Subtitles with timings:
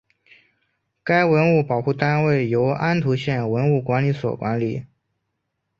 [1.03, 4.87] 该文物保护单位由安图县文物管理所管理。